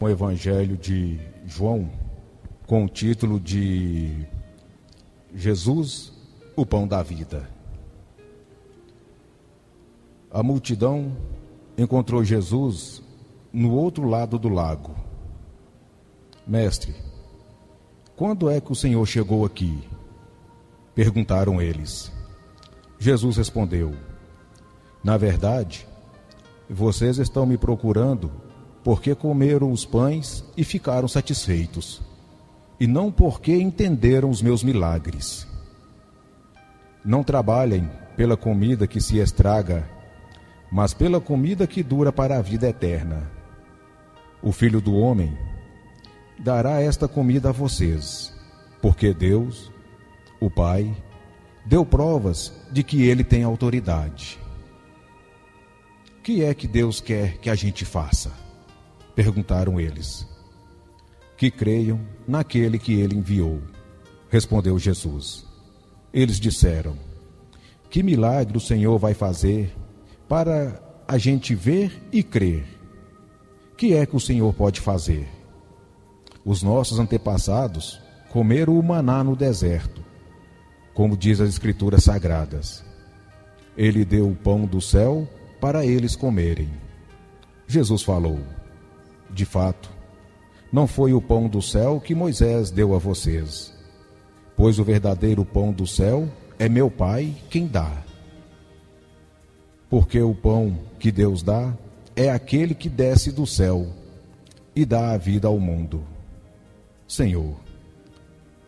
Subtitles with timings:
[0.00, 1.90] o Evangelho de João
[2.66, 4.26] com o título de
[5.34, 6.12] Jesus,
[6.54, 7.48] o Pão da Vida.
[10.30, 11.16] A multidão
[11.76, 13.02] encontrou Jesus
[13.52, 14.94] no outro lado do lago.
[16.46, 16.94] Mestre,
[18.14, 19.82] quando é que o Senhor chegou aqui?
[20.94, 22.12] Perguntaram eles.
[22.98, 23.94] Jesus respondeu:
[25.02, 25.88] Na verdade,
[26.68, 28.47] vocês estão me procurando
[28.88, 32.00] porque comeram os pães e ficaram satisfeitos,
[32.80, 35.46] e não porque entenderam os meus milagres.
[37.04, 39.86] Não trabalhem pela comida que se estraga,
[40.72, 43.30] mas pela comida que dura para a vida eterna.
[44.40, 45.36] O Filho do Homem
[46.38, 48.34] dará esta comida a vocês,
[48.80, 49.70] porque Deus,
[50.40, 50.96] o Pai,
[51.66, 54.40] deu provas de que ele tem autoridade.
[56.16, 58.47] O que é que Deus quer que a gente faça?
[59.18, 60.24] Perguntaram eles.
[61.36, 63.60] Que creiam naquele que ele enviou.
[64.30, 65.44] Respondeu Jesus.
[66.14, 66.96] Eles disseram:
[67.90, 69.74] Que milagre o Senhor vai fazer
[70.28, 72.64] para a gente ver e crer?
[73.76, 75.28] Que é que o Senhor pode fazer?
[76.44, 80.00] Os nossos antepassados comeram o maná no deserto,
[80.94, 82.84] como diz as Escrituras Sagradas.
[83.76, 85.28] Ele deu o pão do céu
[85.60, 86.70] para eles comerem.
[87.66, 88.38] Jesus falou:
[89.30, 89.90] de fato,
[90.72, 93.74] não foi o pão do céu que Moisés deu a vocês,
[94.56, 98.04] pois o verdadeiro pão do céu é meu Pai quem dá.
[99.88, 101.74] Porque o pão que Deus dá
[102.14, 103.86] é aquele que desce do céu
[104.74, 106.04] e dá a vida ao mundo.
[107.06, 107.56] Senhor,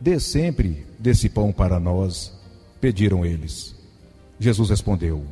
[0.00, 2.33] dê sempre desse pão para nós,
[2.81, 3.75] pediram eles.
[4.38, 5.22] Jesus respondeu: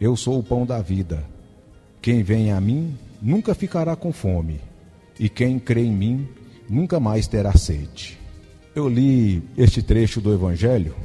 [0.00, 1.24] Eu sou o pão da vida.
[2.00, 4.60] Quem vem a mim nunca ficará com fome,
[5.18, 6.28] e quem crê em mim
[6.68, 8.18] nunca mais terá sede.
[8.74, 10.96] Eu li este trecho do Evangelho,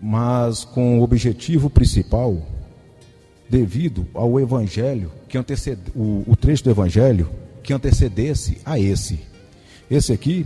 [0.00, 2.42] mas com o objetivo principal,
[3.48, 7.30] devido ao Evangelho que antecede, o, o trecho do Evangelho
[7.62, 9.20] que antecedesse a esse.
[9.88, 10.44] Esse aqui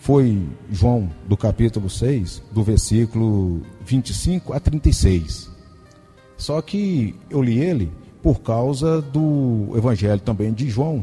[0.00, 5.50] foi João, do capítulo 6, do versículo 25 a 36.
[6.36, 7.90] Só que eu li ele
[8.28, 11.02] por causa do Evangelho também de João,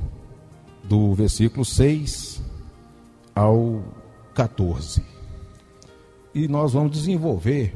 [0.84, 2.40] do versículo 6
[3.34, 3.82] ao
[4.36, 5.02] 14.
[6.36, 7.74] E nós vamos desenvolver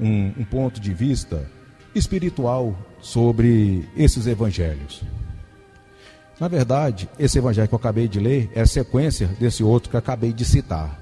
[0.00, 1.48] um, um ponto de vista
[1.94, 5.04] espiritual sobre esses evangelhos.
[6.40, 9.94] Na verdade, esse evangelho que eu acabei de ler é a sequência desse outro que
[9.94, 11.00] eu acabei de citar.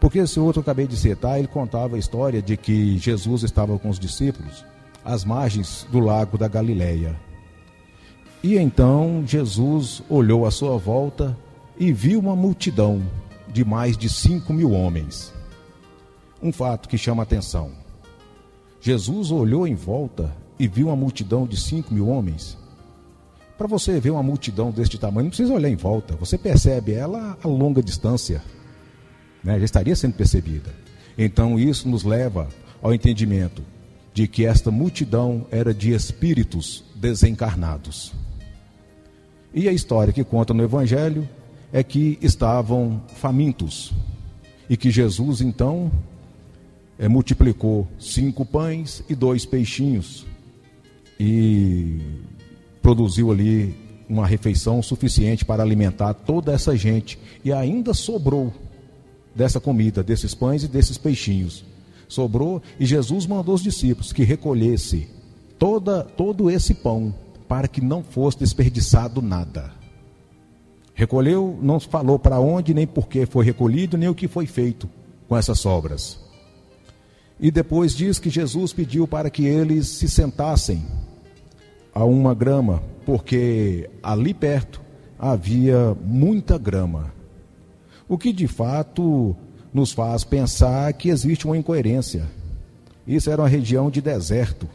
[0.00, 3.44] Porque esse outro que eu acabei de citar, ele contava a história de que Jesus
[3.44, 4.64] estava com os discípulos
[5.04, 7.18] às margens do lago da Galileia.
[8.42, 11.36] E então Jesus olhou à sua volta
[11.78, 13.02] e viu uma multidão
[13.48, 15.32] de mais de cinco mil homens.
[16.42, 17.72] Um fato que chama atenção.
[18.80, 22.56] Jesus olhou em volta e viu uma multidão de cinco mil homens.
[23.58, 27.36] Para você ver uma multidão deste tamanho, não precisa olhar em volta, você percebe ela
[27.44, 28.42] a longa distância,
[29.44, 29.58] né?
[29.58, 30.74] já estaria sendo percebida.
[31.18, 32.48] Então isso nos leva
[32.80, 33.62] ao entendimento
[34.12, 38.12] de que esta multidão era de espíritos desencarnados.
[39.54, 41.28] E a história que conta no Evangelho
[41.72, 43.92] é que estavam famintos
[44.68, 45.90] e que Jesus então
[46.98, 50.26] é, multiplicou cinco pães e dois peixinhos
[51.18, 52.00] e
[52.82, 53.74] produziu ali
[54.08, 58.52] uma refeição suficiente para alimentar toda essa gente e ainda sobrou
[59.34, 61.64] dessa comida, desses pães e desses peixinhos
[62.12, 65.08] sobrou, e Jesus mandou os discípulos que recolhesse
[65.58, 67.14] toda, todo esse pão,
[67.48, 69.72] para que não fosse desperdiçado nada.
[70.94, 74.88] Recolheu, não falou para onde, nem por que foi recolhido, nem o que foi feito
[75.28, 76.20] com essas sobras.
[77.38, 80.84] E depois diz que Jesus pediu para que eles se sentassem
[81.94, 84.80] a uma grama, porque ali perto
[85.18, 87.12] havia muita grama.
[88.08, 89.34] O que de fato
[89.72, 92.24] nos faz pensar que existe uma incoerência.
[93.06, 94.68] Isso era uma região de deserto.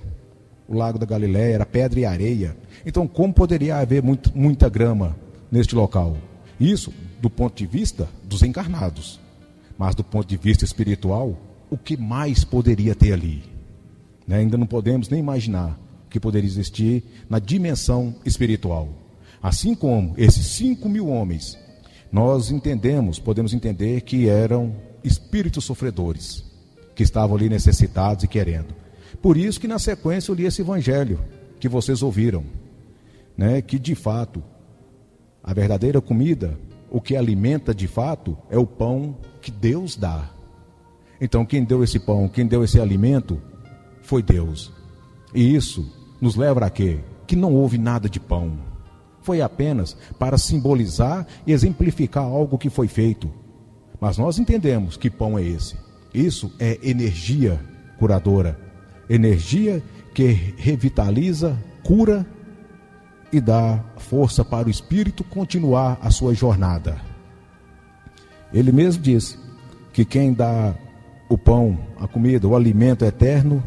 [0.67, 2.57] O lago da Galiléia era pedra e areia.
[2.85, 5.15] Então, como poderia haver muito, muita grama
[5.51, 6.17] neste local?
[6.59, 9.19] Isso do ponto de vista dos encarnados.
[9.77, 11.37] Mas do ponto de vista espiritual,
[11.69, 13.43] o que mais poderia ter ali?
[14.27, 14.37] Né?
[14.37, 18.89] Ainda não podemos nem imaginar o que poderia existir na dimensão espiritual.
[19.41, 21.57] Assim como esses cinco mil homens
[22.11, 24.73] nós entendemos, podemos entender que eram
[25.05, 26.43] espíritos sofredores,
[26.95, 28.73] que estavam ali necessitados e querendo.
[29.21, 31.19] Por isso que na sequência eu li esse evangelho
[31.59, 32.43] que vocês ouviram,
[33.37, 34.43] né, que de fato
[35.47, 36.57] A verdadeira comida,
[36.89, 40.31] o que alimenta de fato, é o pão que Deus dá.
[41.21, 43.39] Então, quem deu esse pão, quem deu esse alimento,
[44.01, 44.73] foi Deus.
[45.35, 45.87] E isso
[46.19, 46.99] nos leva a quê?
[47.27, 48.57] Que não houve nada de pão.
[49.21, 53.29] Foi apenas para simbolizar e exemplificar algo que foi feito.
[54.05, 55.75] Mas nós entendemos que pão é esse.
[56.13, 57.59] Isso é energia
[57.97, 58.55] curadora.
[59.09, 59.81] Energia
[60.13, 62.23] que revitaliza, cura
[63.33, 67.01] e dá força para o espírito continuar a sua jornada.
[68.53, 69.39] Ele mesmo diz
[69.91, 70.75] que quem dá
[71.27, 73.63] o pão, a comida, o alimento eterno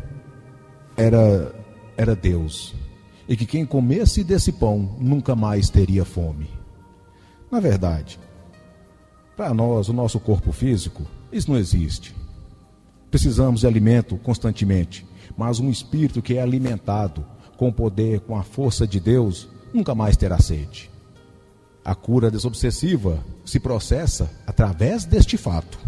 [0.96, 1.52] era
[1.96, 2.76] era Deus.
[3.28, 6.48] E que quem comesse desse pão nunca mais teria fome.
[7.50, 8.20] Na verdade,
[9.38, 12.12] para nós, o nosso corpo físico, isso não existe.
[13.08, 15.06] Precisamos de alimento constantemente,
[15.36, 17.24] mas um espírito que é alimentado
[17.56, 20.90] com o poder, com a força de Deus, nunca mais terá sede.
[21.84, 25.78] A cura desobsessiva se processa através deste fato.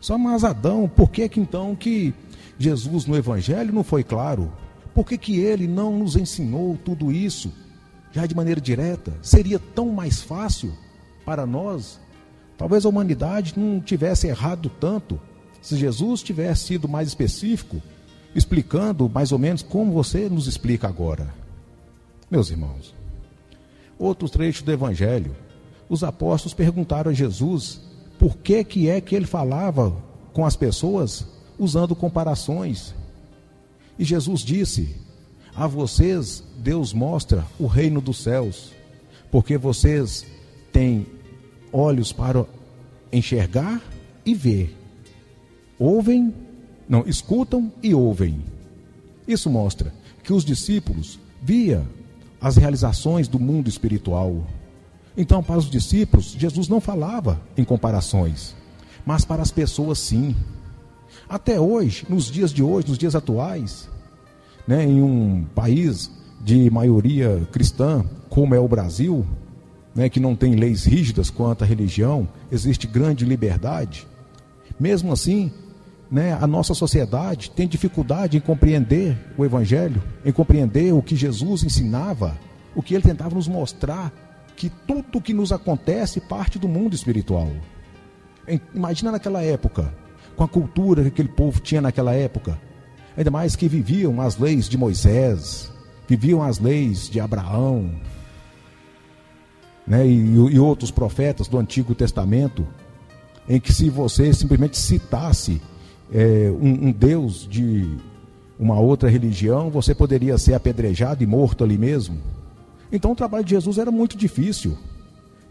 [0.00, 2.14] Só mas Adão, por que, que então que
[2.56, 4.52] Jesus no Evangelho não foi claro?
[4.94, 7.52] Por que, que ele não nos ensinou tudo isso
[8.12, 9.12] já de maneira direta?
[9.22, 10.72] Seria tão mais fácil
[11.26, 11.98] para nós.
[12.60, 15.18] Talvez a humanidade não tivesse errado tanto
[15.62, 17.80] se Jesus tivesse sido mais específico,
[18.34, 21.32] explicando mais ou menos como você nos explica agora.
[22.30, 22.94] Meus irmãos,
[23.98, 25.34] outros trechos do Evangelho,
[25.88, 27.80] os apóstolos perguntaram a Jesus
[28.18, 29.96] por que, que é que ele falava
[30.34, 31.26] com as pessoas
[31.58, 32.94] usando comparações.
[33.98, 34.96] E Jesus disse:
[35.56, 38.72] A vocês Deus mostra o reino dos céus,
[39.30, 40.26] porque vocês
[40.70, 41.06] têm
[41.72, 42.44] olhos para
[43.12, 43.80] enxergar
[44.24, 44.76] e ver.
[45.78, 46.34] Ouvem,
[46.88, 48.42] não, escutam e ouvem.
[49.26, 51.86] Isso mostra que os discípulos via
[52.40, 54.44] as realizações do mundo espiritual.
[55.16, 58.54] Então, para os discípulos, Jesus não falava em comparações,
[59.04, 60.34] mas para as pessoas sim.
[61.28, 63.88] Até hoje, nos dias de hoje, nos dias atuais,
[64.66, 69.26] né, em um país de maioria cristã, como é o Brasil,
[69.94, 74.06] né, que não tem leis rígidas quanto à religião, existe grande liberdade.
[74.78, 75.52] Mesmo assim,
[76.10, 81.62] né, a nossa sociedade tem dificuldade em compreender o Evangelho, em compreender o que Jesus
[81.62, 82.36] ensinava,
[82.74, 84.12] o que ele tentava nos mostrar,
[84.56, 87.50] que tudo o que nos acontece parte do mundo espiritual.
[88.74, 89.94] Imagina naquela época,
[90.36, 92.58] com a cultura que aquele povo tinha naquela época,
[93.16, 95.70] ainda mais que viviam as leis de Moisés,
[96.08, 97.90] viviam as leis de Abraão,
[99.90, 102.64] né, e, e outros profetas do Antigo Testamento,
[103.48, 105.60] em que se você simplesmente citasse
[106.14, 107.96] é, um, um Deus de
[108.56, 112.18] uma outra religião, você poderia ser apedrejado e morto ali mesmo.
[112.92, 114.78] Então o trabalho de Jesus era muito difícil.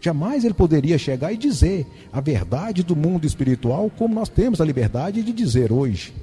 [0.00, 4.64] Jamais ele poderia chegar e dizer a verdade do mundo espiritual como nós temos a
[4.64, 6.14] liberdade de dizer hoje.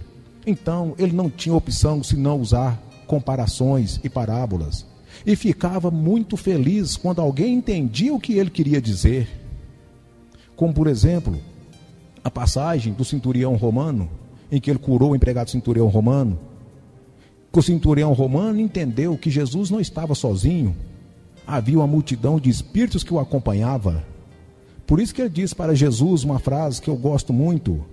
[0.44, 4.88] Então ele não tinha opção senão usar comparações e parábolas.
[5.26, 9.28] E ficava muito feliz quando alguém entendia o que ele queria dizer.
[10.56, 11.40] Como, por exemplo,
[12.24, 14.10] a passagem do centurião romano,
[14.52, 16.40] em que ele curou o empregado centurião romano.
[17.52, 20.76] Que o centurião romano entendeu que Jesus não estava sozinho,
[21.46, 24.04] havia uma multidão de espíritos que o acompanhava.
[24.86, 27.84] Por isso que ele diz para Jesus uma frase que eu gosto muito: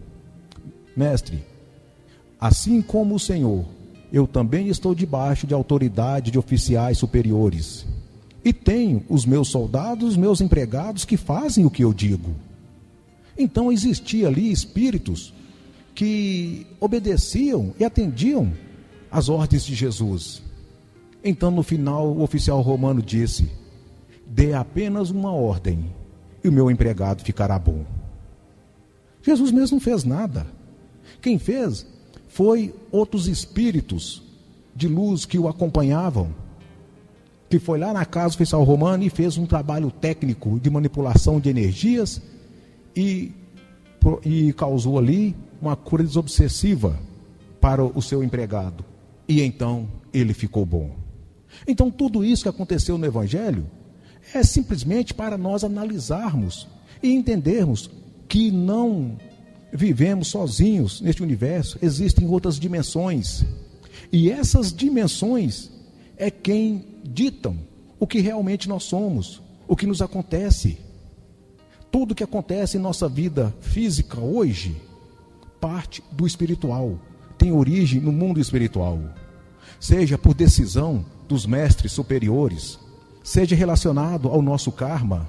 [0.97, 1.45] Mestre,
[2.41, 3.65] assim como o Senhor,
[4.15, 7.85] eu também estou debaixo de autoridade de oficiais superiores.
[8.45, 12.33] E tenho os meus soldados, os meus empregados que fazem o que eu digo.
[13.37, 15.35] Então existia ali espíritos
[15.97, 18.53] que obedeciam e atendiam
[19.11, 20.41] às ordens de Jesus.
[21.25, 23.51] Então, no final, o oficial romano disse:
[24.25, 25.87] Dê apenas uma ordem
[26.45, 27.85] e o meu empregado ficará bom.
[29.23, 30.47] Jesus mesmo não fez nada.
[31.21, 31.85] Quem fez
[32.35, 34.21] foi outros espíritos
[34.75, 36.35] de luz que o acompanhavam,
[37.49, 41.49] que foi lá na casa oficial romano e fez um trabalho técnico de manipulação de
[41.49, 42.21] energias
[42.97, 43.31] e,
[44.25, 46.99] e causou ali uma cura desobsessiva
[47.61, 48.85] para o seu empregado.
[49.29, 50.91] E então ele ficou bom.
[51.69, 53.65] Então tudo isso que aconteceu no Evangelho
[54.35, 56.67] é simplesmente para nós analisarmos
[57.01, 57.89] e entendermos
[58.27, 59.17] que não
[59.75, 63.45] vivemos sozinhos neste universo, existem outras dimensões.
[64.13, 65.71] E essas dimensões
[66.17, 67.59] é quem ditam
[67.99, 70.79] o que realmente nós somos, o que nos acontece.
[71.91, 74.77] Tudo que acontece em nossa vida física hoje
[75.65, 76.99] parte do espiritual,
[77.39, 79.01] tem origem no mundo espiritual.
[79.81, 82.79] Seja por decisão dos mestres superiores,
[83.23, 85.27] seja relacionado ao nosso karma.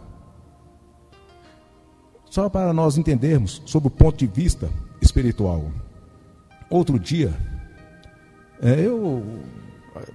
[2.35, 4.69] Só para nós entendermos sobre o ponto de vista
[5.01, 5.71] espiritual.
[6.69, 7.33] Outro dia,
[8.61, 9.23] é, eu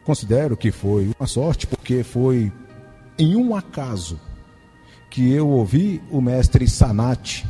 [0.05, 2.53] considero que foi uma sorte, porque foi
[3.19, 4.21] em um acaso
[5.09, 7.47] que eu ouvi o mestre Sanat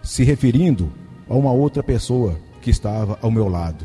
[0.00, 0.92] se referindo
[1.28, 3.84] a uma outra pessoa que estava ao meu lado.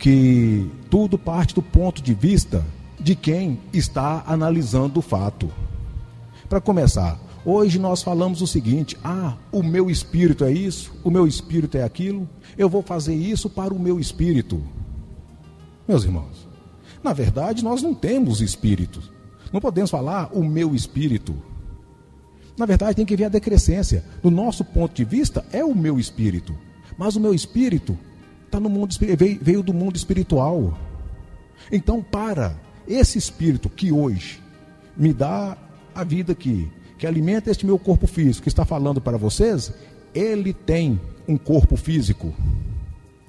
[0.00, 2.66] Que tudo parte do ponto de vista
[2.98, 5.48] de quem está analisando o fato.
[6.48, 11.26] Para começar, hoje nós falamos o seguinte: ah, o meu espírito é isso, o meu
[11.26, 14.62] espírito é aquilo, eu vou fazer isso para o meu espírito.
[15.86, 16.48] Meus irmãos,
[17.02, 19.10] na verdade nós não temos espíritos.
[19.52, 21.34] Não podemos falar o meu espírito.
[22.56, 24.04] Na verdade, tem que ver a decrescência.
[24.22, 26.54] Do nosso ponto de vista, é o meu espírito.
[26.98, 27.96] Mas o meu espírito
[28.50, 28.94] tá no mundo
[29.40, 30.76] veio, do mundo espiritual.
[31.70, 34.42] Então, para esse espírito que hoje
[34.96, 35.56] me dá
[35.94, 36.68] a vida aqui,
[36.98, 39.72] que alimenta este meu corpo físico, que está falando para vocês,
[40.12, 42.34] ele tem um corpo físico.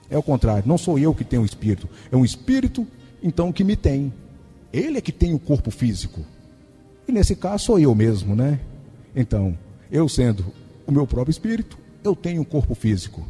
[0.09, 2.85] É o contrário, não sou eu que tenho o espírito, é um espírito
[3.21, 4.11] então que me tem.
[4.73, 6.25] Ele é que tem o corpo físico.
[7.07, 8.59] E nesse caso sou eu mesmo, né?
[9.15, 9.57] Então,
[9.91, 10.45] eu sendo
[10.85, 13.25] o meu próprio espírito, eu tenho um corpo físico,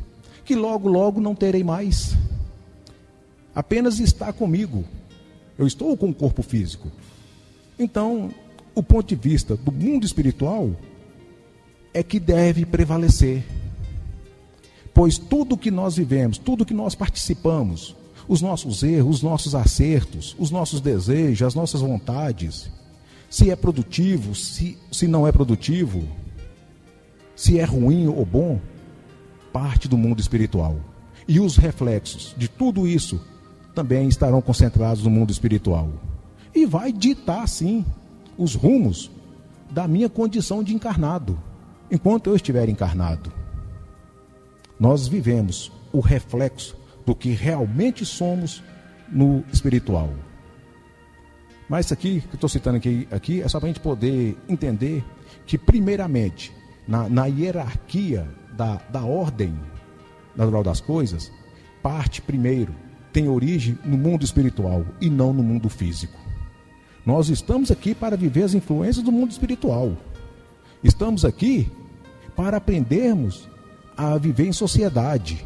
[0.45, 2.15] que logo, logo não terei mais.
[3.53, 4.85] Apenas está comigo.
[5.57, 6.89] Eu estou com um corpo físico.
[7.77, 8.31] Então,
[8.79, 10.71] o ponto de vista do mundo espiritual
[11.93, 13.43] é que deve prevalecer.
[14.93, 17.93] Pois tudo que nós vivemos, tudo que nós participamos,
[18.25, 22.71] os nossos erros, os nossos acertos, os nossos desejos, as nossas vontades,
[23.29, 26.07] se é produtivo, se, se não é produtivo,
[27.35, 28.61] se é ruim ou bom,
[29.51, 30.77] parte do mundo espiritual.
[31.27, 33.19] E os reflexos de tudo isso
[33.75, 35.91] também estarão concentrados no mundo espiritual.
[36.55, 37.85] E vai ditar, sim,
[38.39, 39.11] os rumos
[39.69, 41.37] da minha condição de encarnado,
[41.91, 43.31] enquanto eu estiver encarnado.
[44.79, 48.63] Nós vivemos o reflexo do que realmente somos
[49.11, 50.09] no espiritual.
[51.67, 55.03] Mas isso aqui que estou citando aqui, aqui é só para a gente poder entender
[55.45, 56.53] que, primeiramente,
[56.87, 59.53] na, na hierarquia da, da ordem
[60.35, 61.29] natural das coisas,
[61.83, 62.73] parte primeiro,
[63.11, 66.28] tem origem no mundo espiritual e não no mundo físico.
[67.09, 69.93] Nós estamos aqui para viver as influências do mundo espiritual.
[70.83, 71.67] Estamos aqui
[72.35, 73.49] para aprendermos
[73.97, 75.43] a viver em sociedade,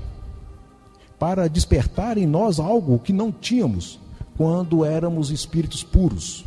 [1.17, 3.97] para despertar em nós algo que não tínhamos
[4.35, 6.43] quando éramos espíritos puros.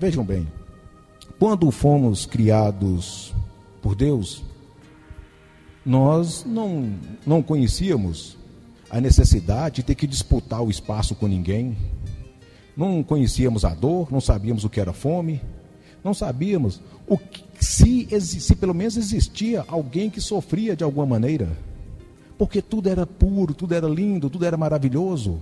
[0.00, 0.48] Vejam bem,
[1.38, 3.34] quando fomos criados
[3.82, 4.42] por Deus,
[5.84, 6.94] nós não,
[7.26, 8.38] não conhecíamos
[8.88, 11.76] a necessidade de ter que disputar o espaço com ninguém,
[12.78, 15.42] não conhecíamos a dor, não sabíamos o que era fome,
[16.04, 21.48] não sabíamos o que, se, se pelo menos existia alguém que sofria de alguma maneira,
[22.38, 25.40] porque tudo era puro, tudo era lindo, tudo era maravilhoso.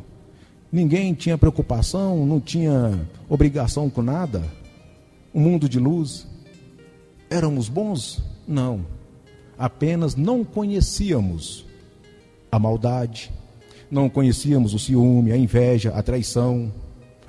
[0.73, 4.43] Ninguém tinha preocupação, não tinha obrigação com nada.
[5.35, 6.27] Um mundo de luz.
[7.29, 8.23] Éramos bons?
[8.49, 8.87] Não.
[9.59, 11.67] Apenas não conhecíamos
[12.51, 13.31] a maldade,
[13.91, 16.73] não conhecíamos o ciúme, a inveja, a traição,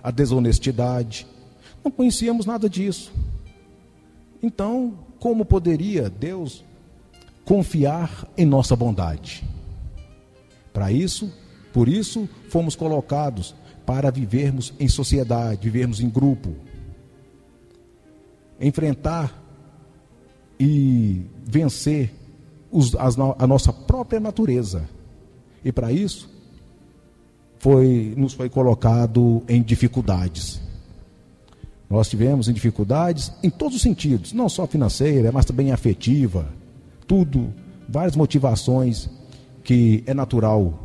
[0.03, 1.27] a desonestidade.
[1.83, 3.11] Não conhecíamos nada disso.
[4.41, 6.63] Então, como poderia Deus
[7.43, 9.43] confiar em nossa bondade?
[10.73, 11.31] Para isso,
[11.73, 16.55] por isso, fomos colocados para vivermos em sociedade, vivermos em grupo,
[18.59, 19.43] enfrentar
[20.59, 22.13] e vencer
[22.71, 24.87] os, as, a nossa própria natureza.
[25.63, 26.29] E para isso,
[27.59, 30.61] foi, nos foi colocado em dificuldades.
[31.89, 36.47] Nós tivemos em dificuldades em todos os sentidos, não só financeira, mas também afetiva,
[37.07, 37.53] tudo,
[37.87, 39.09] várias motivações
[39.63, 40.77] que é natural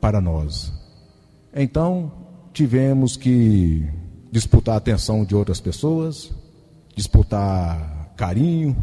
[0.00, 0.72] para nós.
[1.54, 2.12] Então,
[2.52, 3.88] tivemos que
[4.30, 6.32] disputar a atenção de outras pessoas,
[6.94, 8.76] disputar carinho,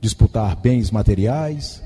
[0.00, 1.82] disputar bens materiais,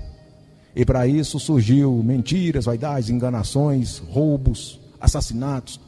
[0.76, 5.80] e para isso surgiu mentiras, vaidades, enganações, roubos, assassinatos,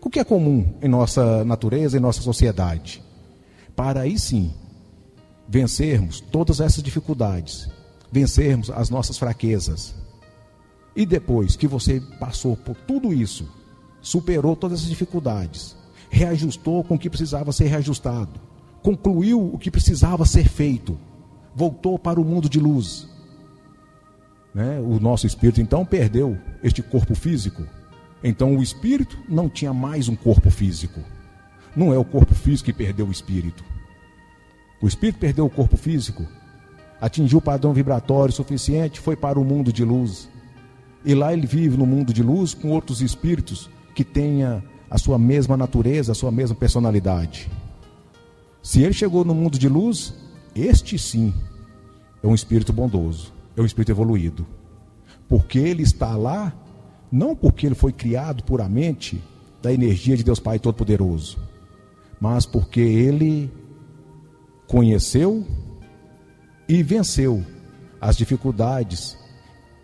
[0.00, 3.02] o que é comum em nossa natureza, em nossa sociedade.
[3.76, 4.54] Para aí sim
[5.46, 7.68] vencermos todas essas dificuldades,
[8.10, 9.94] vencermos as nossas fraquezas,
[10.96, 13.46] e depois que você passou por tudo isso,
[14.00, 15.76] superou todas as dificuldades,
[16.08, 18.40] reajustou com o que precisava ser reajustado,
[18.82, 20.96] concluiu o que precisava ser feito,
[21.54, 23.12] voltou para o mundo de luz.
[24.54, 24.78] Né?
[24.80, 27.66] O nosso espírito então perdeu este corpo físico.
[28.22, 31.00] Então o espírito não tinha mais um corpo físico.
[31.76, 33.64] Não é o corpo físico que perdeu o espírito.
[34.80, 36.26] O espírito perdeu o corpo físico,
[37.00, 40.28] atingiu o padrão vibratório suficiente, foi para o mundo de luz.
[41.04, 45.18] E lá ele vive no mundo de luz com outros espíritos que tenha a sua
[45.18, 47.50] mesma natureza, a sua mesma personalidade.
[48.62, 50.14] Se ele chegou no mundo de luz,
[50.54, 51.34] este sim
[52.22, 54.46] é um espírito bondoso, é um espírito evoluído.
[55.28, 56.52] Porque ele está lá,
[57.10, 59.22] não porque ele foi criado puramente
[59.62, 61.38] da energia de Deus Pai Todo-Poderoso,
[62.20, 63.50] mas porque ele
[64.66, 65.44] conheceu
[66.68, 67.44] e venceu
[68.00, 69.16] as dificuldades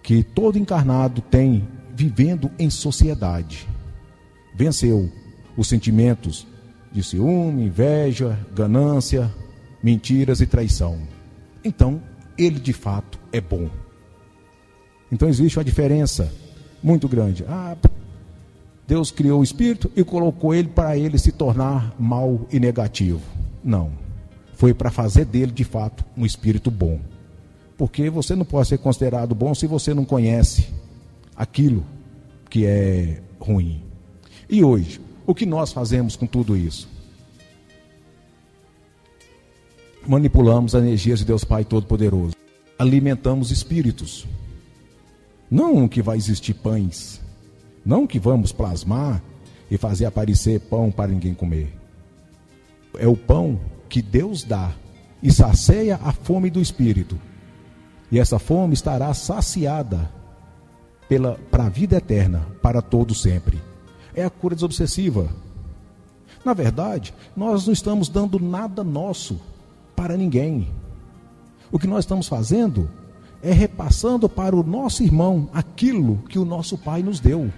[0.02, 3.68] que todo encarnado tem vivendo em sociedade.
[4.54, 5.10] Venceu
[5.56, 6.46] os sentimentos
[6.90, 9.30] de ciúme, inveja, ganância,
[9.82, 10.98] mentiras e traição.
[11.62, 12.02] Então,
[12.36, 13.68] ele de fato é bom.
[15.10, 16.32] Então existe uma diferença
[16.82, 17.44] muito grande.
[17.48, 17.76] Ah,
[18.86, 23.20] Deus criou o espírito e colocou ele para ele se tornar mal e negativo.
[23.62, 23.92] Não.
[24.54, 27.00] Foi para fazer dele de fato um espírito bom.
[27.76, 30.68] Porque você não pode ser considerado bom se você não conhece
[31.34, 31.84] aquilo
[32.48, 33.82] que é ruim.
[34.48, 36.88] E hoje, o que nós fazemos com tudo isso?
[40.06, 42.39] Manipulamos as energias de Deus Pai Todo-Poderoso.
[42.80, 44.26] Alimentamos espíritos.
[45.50, 47.20] Não que vai existir pães.
[47.84, 49.22] Não que vamos plasmar
[49.70, 51.76] e fazer aparecer pão para ninguém comer.
[52.98, 54.72] É o pão que Deus dá
[55.22, 57.18] e sacia a fome do espírito
[58.10, 60.10] e essa fome estará saciada
[61.06, 63.60] pela para a vida eterna, para todo sempre.
[64.14, 65.28] É a cura desobsessiva.
[66.42, 69.38] Na verdade, nós não estamos dando nada nosso
[69.94, 70.68] para ninguém.
[71.72, 72.90] O que nós estamos fazendo
[73.42, 77.50] é repassando para o nosso irmão aquilo que o nosso Pai nos deu.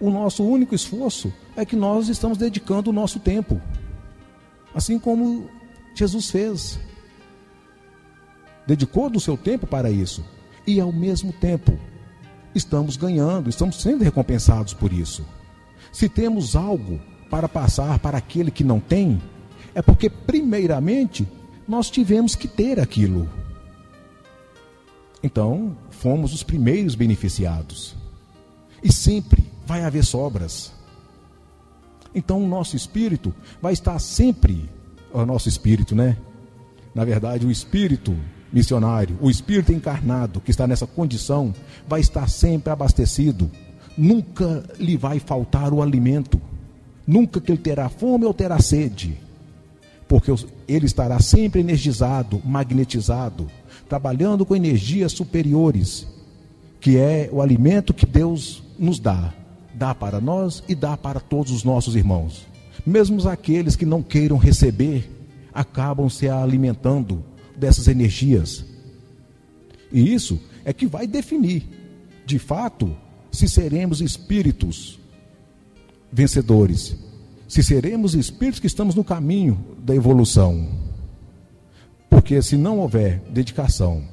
[0.00, 3.60] O nosso único esforço é que nós estamos dedicando o nosso tempo,
[4.74, 5.50] assim como
[5.94, 6.78] Jesus fez
[8.68, 10.22] dedicou do seu tempo para isso.
[10.66, 11.78] E ao mesmo tempo,
[12.54, 15.24] estamos ganhando, estamos sendo recompensados por isso.
[15.90, 19.22] Se temos algo para passar para aquele que não tem,
[19.74, 21.26] é porque, primeiramente,
[21.68, 23.28] nós tivemos que ter aquilo.
[25.22, 27.94] Então, fomos os primeiros beneficiados.
[28.82, 30.72] E sempre vai haver sobras.
[32.14, 34.68] Então, o nosso espírito vai estar sempre,
[35.12, 36.16] o nosso espírito, né?
[36.94, 38.16] Na verdade, o espírito
[38.50, 41.54] missionário, o espírito encarnado que está nessa condição,
[41.86, 43.50] vai estar sempre abastecido.
[43.96, 46.40] Nunca lhe vai faltar o alimento.
[47.06, 49.27] Nunca que ele terá fome ou terá sede.
[50.08, 50.32] Porque
[50.66, 53.46] ele estará sempre energizado, magnetizado,
[53.88, 56.06] trabalhando com energias superiores,
[56.80, 59.34] que é o alimento que Deus nos dá.
[59.74, 62.46] Dá para nós e dá para todos os nossos irmãos.
[62.86, 65.10] Mesmo aqueles que não queiram receber,
[65.52, 67.22] acabam se alimentando
[67.56, 68.64] dessas energias.
[69.92, 71.66] E isso é que vai definir,
[72.24, 72.96] de fato,
[73.30, 74.98] se seremos espíritos
[76.12, 76.96] vencedores,
[77.48, 80.68] se seremos espíritos que estamos no caminho da evolução.
[82.08, 84.04] Porque se não houver dedicação,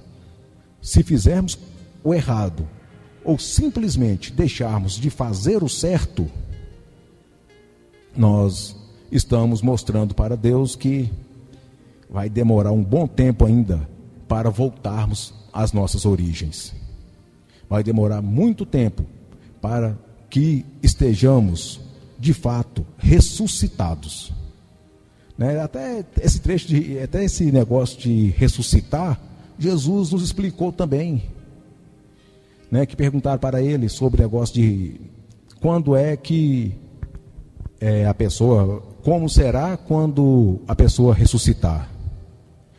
[0.82, 1.60] se fizermos
[2.04, 2.68] o errado,
[3.24, 6.30] ou simplesmente deixarmos de fazer o certo,
[8.16, 8.76] nós
[9.12, 11.12] estamos mostrando para Deus que
[12.10, 13.90] vai demorar um bom tempo ainda
[14.28, 16.74] para voltarmos às nossas origens.
[17.70, 19.04] Vai demorar muito tempo
[19.60, 19.98] para
[20.30, 21.82] que estejamos,
[22.26, 24.34] de fato, ressuscitados.
[25.38, 25.60] Né?
[25.60, 29.22] Até esse trecho, de, até esse negócio de ressuscitar,
[29.60, 31.22] Jesus nos explicou também.
[32.72, 32.84] Né?
[32.88, 35.00] Que perguntaram para ele sobre o negócio de
[35.62, 36.74] quando é que
[37.80, 41.92] é, a pessoa, como será quando a pessoa ressuscitar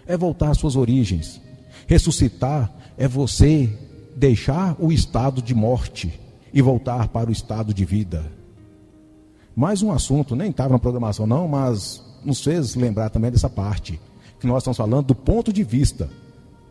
[0.08, 1.40] é voltar às suas origens.
[1.86, 3.72] Ressuscitar é você
[4.16, 6.18] deixar o estado de morte
[6.52, 8.35] e voltar para o estado de vida.
[9.56, 13.98] Mais um assunto, nem estava na programação não, mas nos fez lembrar também dessa parte,
[14.38, 16.10] que nós estamos falando do ponto de vista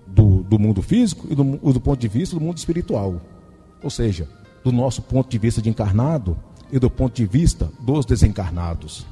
[0.05, 3.19] do, do mundo físico e do, do ponto de vista do mundo espiritual.
[3.81, 4.29] Ou seja,
[4.63, 6.37] do nosso ponto de vista de encarnado
[6.71, 9.03] e do ponto de vista dos desencarnados.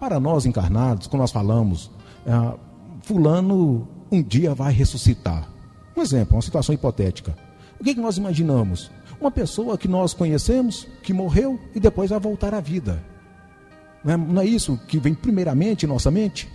[0.00, 1.92] Para nós encarnados, quando nós falamos,
[2.26, 2.54] ah,
[3.02, 5.48] fulano um dia vai ressuscitar.
[5.96, 7.36] Um exemplo, uma situação hipotética.
[7.78, 8.90] O que, que nós imaginamos?
[9.20, 13.02] Uma pessoa que nós conhecemos, que morreu e depois vai voltar à vida.
[14.04, 16.48] Não é, não é isso que vem primeiramente em nossa mente?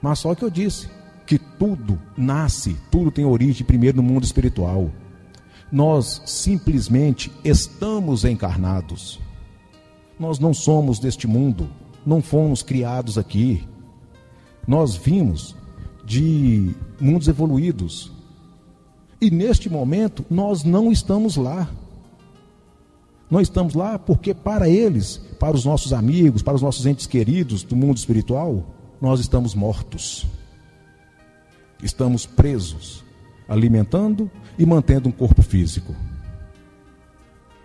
[0.00, 0.88] Mas só que eu disse
[1.26, 4.90] que tudo nasce, tudo tem origem primeiro no mundo espiritual.
[5.70, 9.20] Nós simplesmente estamos encarnados.
[10.18, 11.68] Nós não somos deste mundo,
[12.06, 13.66] não fomos criados aqui.
[14.66, 15.54] Nós vimos
[16.04, 18.15] de mundos evoluídos.
[19.20, 21.68] E neste momento nós não estamos lá.
[23.30, 27.62] Nós estamos lá porque para eles, para os nossos amigos, para os nossos entes queridos
[27.62, 28.64] do mundo espiritual,
[29.00, 30.26] nós estamos mortos.
[31.82, 33.04] Estamos presos,
[33.48, 35.94] alimentando e mantendo um corpo físico.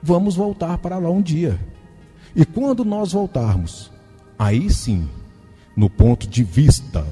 [0.02, 1.60] Vamos voltar para lá um dia.
[2.36, 3.92] E quando nós voltarmos,
[4.40, 5.08] aí sim,
[5.76, 7.06] no ponto de vista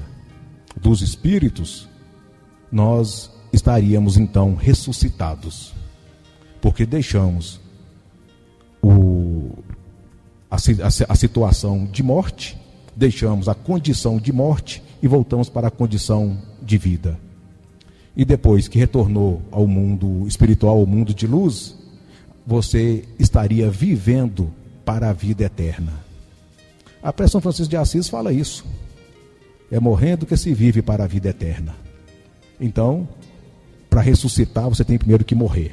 [0.76, 1.88] dos espíritos,
[2.72, 5.72] nós estaríamos então ressuscitados.
[6.60, 7.60] Porque deixamos
[8.82, 9.50] o,
[10.50, 12.58] a, a, a situação de morte,
[12.94, 17.18] deixamos a condição de morte e voltamos para a condição de vida.
[18.16, 21.76] E depois que retornou ao mundo espiritual, ao mundo de luz,
[22.46, 24.52] você estaria vivendo
[24.84, 25.92] para a vida eterna.
[27.02, 28.64] A pressão Francisco de Assis fala isso.
[29.70, 31.74] É morrendo que se vive para a vida eterna.
[32.60, 33.08] Então,
[33.90, 35.72] para ressuscitar, você tem primeiro que morrer.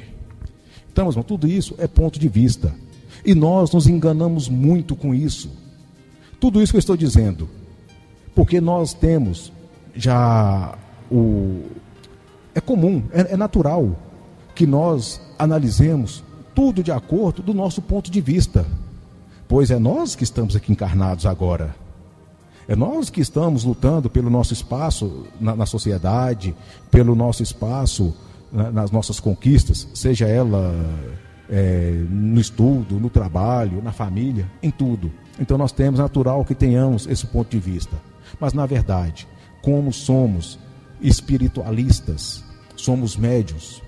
[0.92, 2.74] Então, irmão, tudo isso é ponto de vista.
[3.24, 5.50] E nós nos enganamos muito com isso.
[6.40, 7.48] Tudo isso que eu estou dizendo.
[8.34, 9.52] Porque nós temos
[9.94, 10.76] já
[11.10, 11.62] o.
[12.54, 13.96] É comum, é, é natural
[14.54, 18.66] que nós analisemos tudo de acordo do nosso ponto de vista.
[19.46, 21.74] Pois é nós que estamos aqui encarnados agora.
[22.68, 26.54] É nós que estamos lutando pelo nosso espaço na, na sociedade,
[26.90, 28.14] pelo nosso espaço
[28.52, 30.74] na, nas nossas conquistas, seja ela
[31.48, 35.10] é, no estudo, no trabalho, na família, em tudo.
[35.40, 37.96] Então nós temos natural que tenhamos esse ponto de vista.
[38.38, 39.26] Mas na verdade,
[39.62, 40.58] como somos
[41.00, 42.44] espiritualistas,
[42.76, 43.82] somos médios.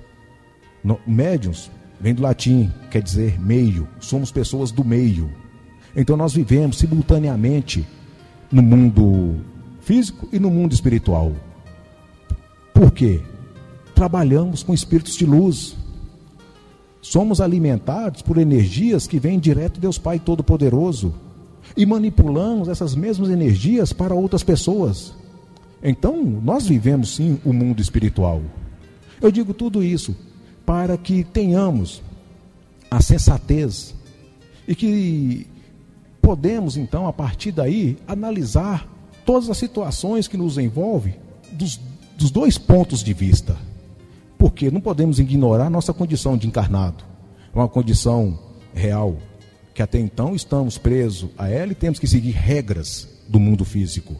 [0.83, 3.87] No, médios vem do latim, quer dizer meio.
[4.01, 5.31] Somos pessoas do meio.
[5.95, 7.87] Então nós vivemos simultaneamente
[8.50, 9.36] no mundo
[9.80, 11.32] físico e no mundo espiritual.
[12.74, 13.20] Por quê?
[13.94, 15.76] Trabalhamos com espíritos de luz.
[17.02, 21.14] Somos alimentados por energias que vêm direto de Deus Pai Todo-Poderoso
[21.76, 25.14] e manipulamos essas mesmas energias para outras pessoas.
[25.82, 28.42] Então, nós vivemos sim o mundo espiritual.
[29.20, 30.16] Eu digo tudo isso
[30.66, 32.02] para que tenhamos
[32.90, 33.94] a sensatez
[34.66, 35.46] e que
[36.31, 38.88] podemos então, a partir daí, analisar
[39.27, 41.16] todas as situações que nos envolvem
[41.51, 41.81] dos,
[42.16, 43.57] dos dois pontos de vista.
[44.38, 47.03] Porque não podemos ignorar nossa condição de encarnado.
[47.53, 48.38] É uma condição
[48.73, 49.16] real,
[49.75, 54.14] que até então estamos presos a ela e temos que seguir regras do mundo físico.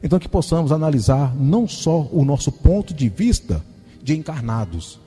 [0.00, 3.60] Então que possamos analisar não só o nosso ponto de vista
[4.00, 5.00] de encarnados,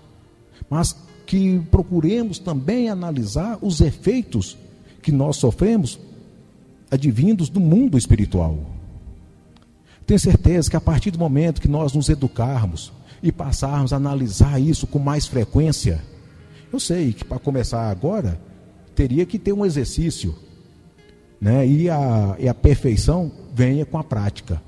[0.70, 0.94] mas
[1.26, 4.58] que procuremos também analisar os efeitos
[5.02, 5.98] que nós sofremos
[6.96, 8.58] advindos do mundo espiritual.
[10.06, 14.60] Tenho certeza que a partir do momento que nós nos educarmos e passarmos a analisar
[14.60, 16.02] isso com mais frequência,
[16.72, 18.40] eu sei que para começar agora,
[18.94, 20.36] teria que ter um exercício,
[21.40, 21.68] né?
[21.68, 24.62] e, a, e a perfeição venha com a prática.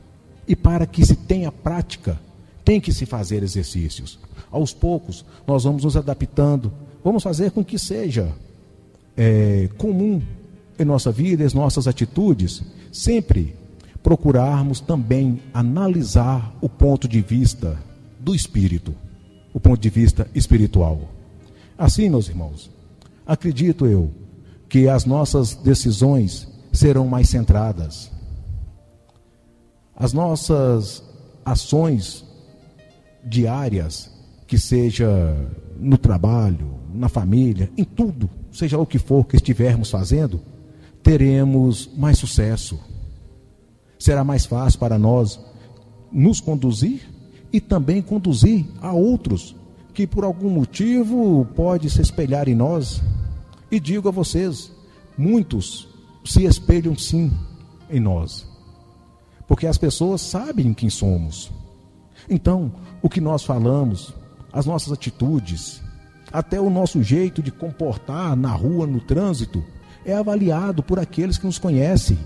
[0.47, 2.19] E para que se tenha prática,
[2.63, 4.19] tem que se fazer exercícios.
[4.51, 6.71] Aos poucos, nós vamos nos adaptando,
[7.03, 8.31] vamos fazer com que seja
[9.15, 10.21] é, comum
[10.79, 13.55] em nossa vida, em nossas atitudes, sempre
[14.03, 17.77] procurarmos também analisar o ponto de vista
[18.19, 18.95] do espírito,
[19.53, 21.01] o ponto de vista espiritual.
[21.77, 22.69] Assim, meus irmãos,
[23.25, 24.11] acredito eu
[24.69, 28.11] que as nossas decisões serão mais centradas.
[29.95, 31.03] As nossas
[31.43, 32.23] ações
[33.25, 34.11] diárias,
[34.45, 35.35] que seja
[35.79, 40.39] no trabalho, na família, em tudo, seja o que for que estivermos fazendo,
[41.07, 42.77] teremos mais sucesso.
[43.97, 45.39] Será mais fácil para nós
[46.11, 47.09] nos conduzir
[47.51, 49.55] e também conduzir a outros
[49.93, 53.01] que por algum motivo pode se espelhar em nós.
[53.71, 54.69] E digo a vocês,
[55.17, 55.87] muitos
[56.25, 57.31] se espelham sim
[57.89, 58.45] em nós.
[59.47, 61.49] Porque as pessoas sabem quem somos.
[62.29, 62.69] Então,
[63.01, 64.13] o que nós falamos,
[64.51, 65.81] as nossas atitudes,
[66.33, 69.63] até o nosso jeito de comportar na rua, no trânsito,
[70.07, 72.17] é avaliado por aqueles que nos conhecem,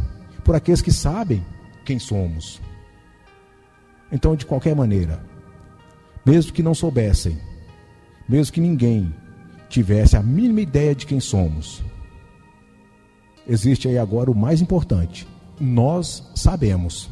[0.46, 1.44] por aqueles que sabem
[1.84, 2.62] quem somos.
[4.12, 5.20] Então, de qualquer maneira,
[6.24, 7.40] mesmo que não soubessem,
[8.30, 9.12] mesmo que ninguém
[9.68, 11.82] tivesse a mínima ideia de quem somos,
[13.48, 15.28] existe aí agora o mais importante:
[15.60, 17.10] nós sabemos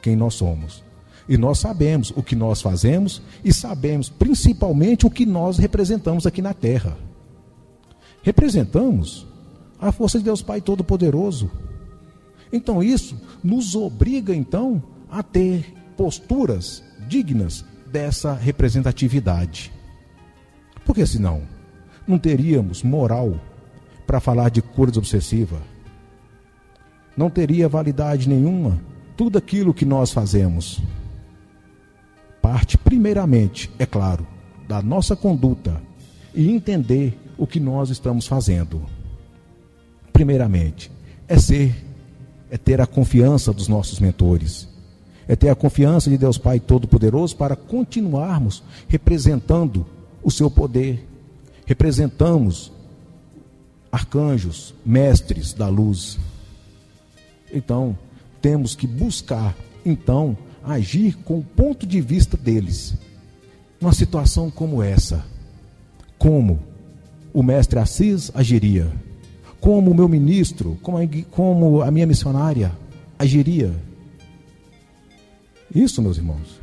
[0.00, 0.82] quem nós somos.
[1.28, 6.42] E nós sabemos o que nós fazemos e sabemos principalmente o que nós representamos aqui
[6.42, 6.96] na terra.
[8.22, 9.29] Representamos
[9.80, 11.50] a força de Deus Pai Todo-Poderoso.
[12.52, 19.72] Então isso nos obriga então a ter posturas dignas dessa representatividade.
[20.84, 21.42] Porque senão
[22.06, 23.34] não teríamos moral
[24.06, 25.58] para falar de cura obsessiva.
[27.16, 28.80] Não teria validade nenhuma
[29.16, 30.80] tudo aquilo que nós fazemos.
[32.40, 34.26] Parte primeiramente, é claro,
[34.66, 35.80] da nossa conduta
[36.34, 38.82] e entender o que nós estamos fazendo.
[40.20, 40.92] Primeiramente,
[41.26, 41.74] é ser
[42.50, 44.68] é ter a confiança dos nossos mentores,
[45.26, 49.86] é ter a confiança de Deus Pai Todo-Poderoso para continuarmos representando
[50.22, 51.08] o seu poder.
[51.64, 52.70] Representamos
[53.90, 56.18] arcanjos, mestres da luz.
[57.50, 57.96] Então,
[58.42, 59.56] temos que buscar,
[59.86, 62.92] então, agir com o ponto de vista deles.
[63.80, 65.24] Numa situação como essa,
[66.18, 66.60] como
[67.32, 69.08] o mestre Assis agiria?
[69.60, 72.72] Como o meu ministro, como a, como a minha missionária
[73.18, 73.72] agiria.
[75.74, 76.60] Isso, meus irmãos,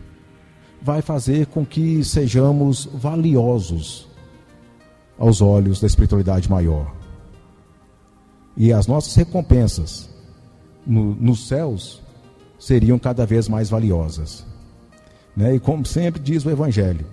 [0.81, 4.07] vai fazer com que sejamos valiosos
[5.17, 6.93] aos olhos da espiritualidade maior.
[8.55, 10.09] E as nossas recompensas
[10.85, 12.01] no, nos céus
[12.59, 14.45] seriam cada vez mais valiosas.
[15.35, 15.55] Né?
[15.55, 17.05] E como sempre diz o Evangelho,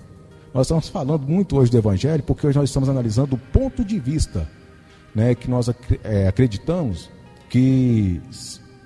[0.55, 3.99] nós estamos falando muito hoje do Evangelho porque hoje nós estamos analisando o ponto de
[3.99, 4.49] vista
[5.15, 5.69] né, que nós
[6.03, 7.11] é, acreditamos
[7.49, 8.21] que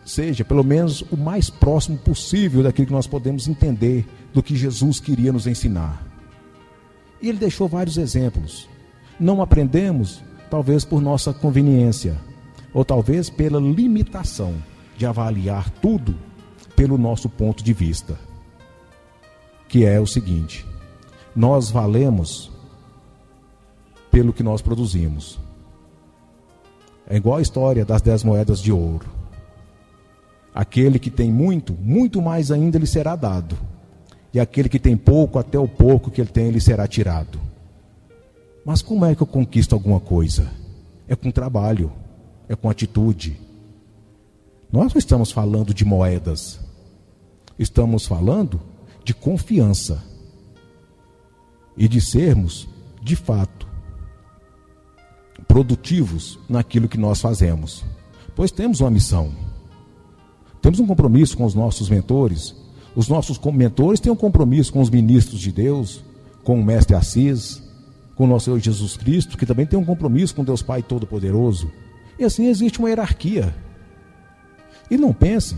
[0.05, 5.01] seja pelo menos o mais próximo possível daquilo que nós podemos entender do que Jesus
[5.01, 6.07] queria nos ensinar.
[7.21, 8.69] E ele deixou vários exemplos.
[9.19, 12.19] Não aprendemos, talvez por nossa conveniência,
[12.73, 14.55] ou talvez pela limitação
[14.97, 16.15] de avaliar tudo
[16.77, 18.19] pelo nosso ponto de vista.
[19.69, 20.67] Que é o seguinte:
[21.35, 22.51] nós valemos
[24.11, 25.39] pelo que nós produzimos.
[27.09, 29.07] É igual a história das dez moedas de ouro.
[30.55, 33.57] Aquele que tem muito, muito mais ainda lhe será dado.
[34.35, 37.41] E aquele que tem pouco, até o pouco que ele tem, lhe será tirado.
[38.65, 40.51] Mas como é que eu conquisto alguma coisa?
[41.07, 41.91] É com trabalho,
[42.47, 43.41] é com atitude.
[44.71, 46.61] Nós não estamos falando de moedas,
[47.59, 48.61] estamos falando
[49.03, 50.03] de confiança
[51.75, 52.69] e de sermos,
[53.01, 53.68] de fato,
[55.49, 57.85] produtivos naquilo que nós fazemos.
[58.37, 59.33] Pois temos uma missão.
[60.61, 62.55] Temos um compromisso com os nossos mentores.
[62.95, 66.05] Os nossos mentores têm um compromisso com os ministros de Deus,
[66.45, 67.63] com o Mestre Assis,
[68.15, 71.71] com o nosso Senhor Jesus Cristo, que também tem um compromisso com Deus Pai Todo-Poderoso.
[72.19, 73.55] E assim existe uma hierarquia.
[74.91, 75.57] E não pense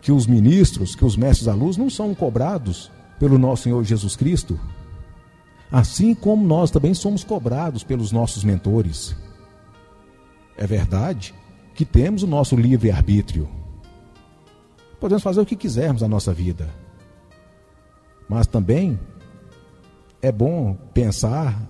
[0.00, 4.14] que os ministros, que os mestres da luz não são cobrados pelo nosso Senhor Jesus
[4.14, 4.58] Cristo.
[5.70, 9.16] Assim como nós também somos cobrados pelos nossos mentores.
[10.56, 11.34] É verdade
[11.74, 13.48] que temos o nosso livre-arbítrio.
[14.98, 16.68] Podemos fazer o que quisermos na nossa vida.
[18.28, 18.98] Mas também
[20.22, 21.60] é bom pensar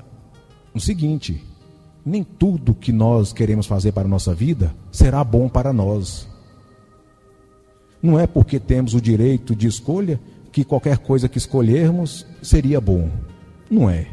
[0.72, 1.44] no seguinte:
[2.04, 6.28] nem tudo que nós queremos fazer para a nossa vida será bom para nós.
[8.02, 10.20] Não é porque temos o direito de escolha
[10.52, 13.11] que qualquer coisa que escolhermos seria bom.
[13.70, 14.07] Não é.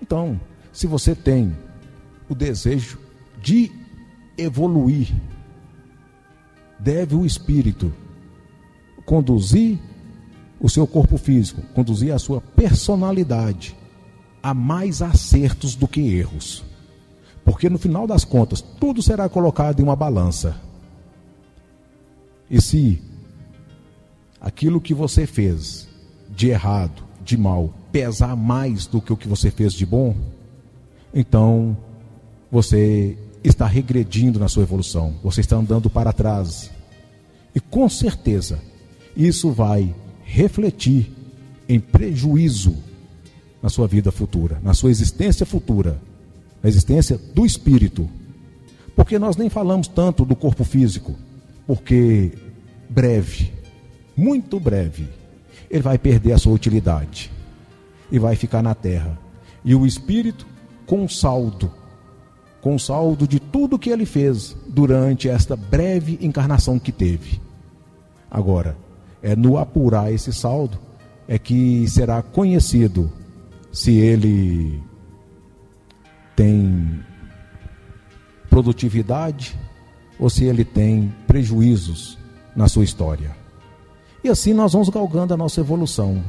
[0.00, 0.40] Então,
[0.72, 1.56] se você tem
[2.28, 2.98] o desejo
[3.40, 3.70] de
[4.36, 5.12] evoluir,
[6.78, 7.92] deve o espírito
[9.04, 9.78] conduzir
[10.58, 13.76] o seu corpo físico, conduzir a sua personalidade
[14.42, 16.64] a mais acertos do que erros.
[17.44, 20.60] Porque no final das contas, tudo será colocado em uma balança.
[22.50, 23.02] E se
[24.40, 25.88] aquilo que você fez
[26.28, 30.14] de errado, de mal, pesar mais do que o que você fez de bom,
[31.12, 31.76] então
[32.50, 36.70] você está regredindo na sua evolução, você está andando para trás.
[37.54, 38.60] E com certeza,
[39.16, 41.10] isso vai refletir
[41.68, 42.76] em prejuízo
[43.62, 46.00] na sua vida futura, na sua existência futura,
[46.62, 48.08] na existência do espírito.
[48.94, 51.14] Porque nós nem falamos tanto do corpo físico,
[51.66, 52.32] porque
[52.88, 53.52] breve,
[54.16, 55.08] muito breve,
[55.70, 57.30] ele vai perder a sua utilidade
[58.10, 59.18] e vai ficar na terra.
[59.64, 60.46] E o espírito
[60.86, 61.70] com saldo,
[62.60, 67.40] com saldo de tudo que ele fez durante esta breve encarnação que teve.
[68.30, 68.76] Agora,
[69.22, 70.78] é no apurar esse saldo
[71.28, 73.12] é que será conhecido
[73.72, 74.82] se ele
[76.34, 77.00] tem
[78.48, 79.56] produtividade
[80.18, 82.18] ou se ele tem prejuízos
[82.56, 83.30] na sua história.
[84.24, 86.22] E assim nós vamos galgando a nossa evolução.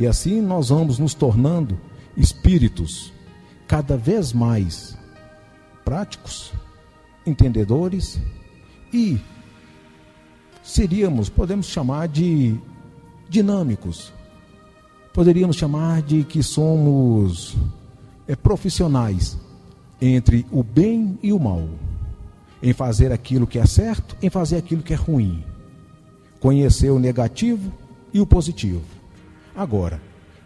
[0.00, 1.78] E assim nós vamos nos tornando
[2.16, 3.12] espíritos
[3.68, 4.96] cada vez mais
[5.84, 6.54] práticos,
[7.26, 8.18] entendedores
[8.90, 9.20] e
[10.62, 12.58] seríamos, podemos chamar de
[13.28, 14.10] dinâmicos.
[15.12, 17.54] Poderíamos chamar de que somos
[18.26, 19.36] é, profissionais
[20.00, 21.68] entre o bem e o mal,
[22.62, 25.44] em fazer aquilo que é certo, em fazer aquilo que é ruim,
[26.40, 27.70] conhecer o negativo
[28.14, 28.99] e o positivo.
[29.60, 30.00] Agora,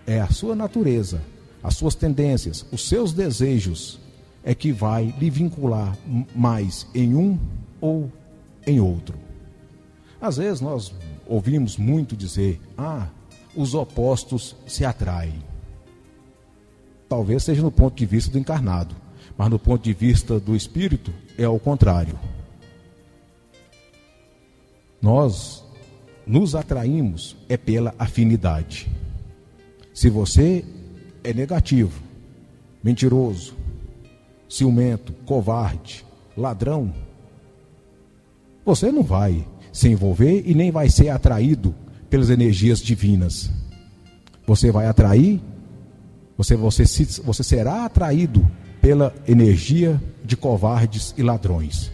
[0.05, 1.23] é a sua natureza,
[1.63, 4.01] as suas tendências, os seus desejos
[4.43, 5.97] é que vai lhe vincular
[6.35, 7.39] mais em um
[7.81, 8.11] ou
[8.67, 9.17] em outro.
[10.21, 10.93] Às vezes nós
[11.29, 13.07] ouvimos muito dizer: ah,
[13.55, 15.45] os opostos se atraem.
[17.09, 18.97] Talvez seja no ponto de vista do encarnado,
[19.39, 22.19] mas no ponto de vista do espírito é ao contrário.
[25.01, 25.63] Nós
[26.27, 28.91] nos atraímos é pela afinidade.
[29.95, 30.65] Se você
[31.23, 32.03] é negativo,
[32.83, 33.55] mentiroso,
[34.49, 36.05] ciumento, covarde,
[36.37, 36.93] ladrão,
[38.65, 41.73] você não vai se envolver e nem vai ser atraído
[42.11, 43.51] pelas energias divinas.
[44.45, 45.41] Você vai atrair,
[46.37, 46.85] você, você,
[47.23, 48.45] você será atraído
[48.81, 51.93] pela energia de covardes e ladrões.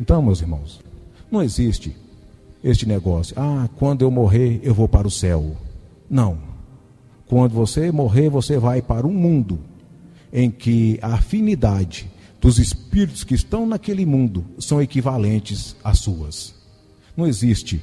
[0.00, 0.80] Então, meus irmãos,
[1.30, 1.96] não existe
[2.62, 3.34] este negócio.
[3.38, 5.56] Ah, quando eu morrer, eu vou para o céu.
[6.10, 6.47] Não.
[7.28, 9.60] Quando você morrer, você vai para um mundo
[10.32, 12.10] em que a afinidade
[12.40, 16.54] dos espíritos que estão naquele mundo são equivalentes às suas.
[17.16, 17.80] Não existe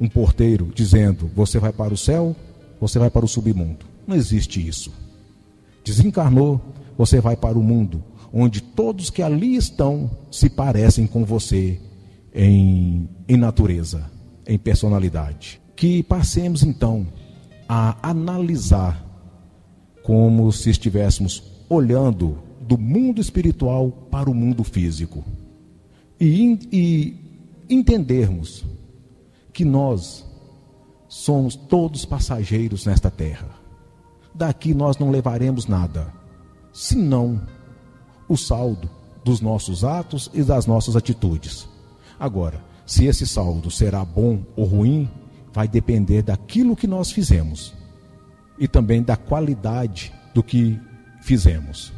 [0.00, 2.34] um porteiro dizendo: você vai para o céu,
[2.80, 3.84] você vai para o submundo.
[4.06, 4.92] Não existe isso.
[5.84, 6.60] Desencarnou,
[6.96, 8.02] você vai para o mundo
[8.38, 11.80] onde todos que ali estão se parecem com você
[12.34, 14.10] em, em natureza,
[14.46, 15.58] em personalidade.
[15.74, 17.06] Que passemos então
[17.68, 19.04] a analisar
[20.02, 25.24] como se estivéssemos olhando do mundo espiritual para o mundo físico
[26.20, 27.26] e, e
[27.68, 28.64] entendermos
[29.52, 30.24] que nós
[31.08, 33.48] somos todos passageiros nesta terra.
[34.34, 36.12] Daqui nós não levaremos nada,
[36.72, 37.40] senão
[38.28, 38.90] o saldo
[39.24, 41.68] dos nossos atos e das nossas atitudes.
[42.18, 45.10] Agora, se esse saldo será bom ou ruim,
[45.56, 47.72] vai depender daquilo que nós fizemos
[48.58, 50.78] e também da qualidade do que
[51.22, 51.94] fizemos.